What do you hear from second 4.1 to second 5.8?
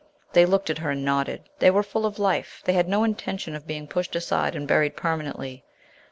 aside and buried permanently.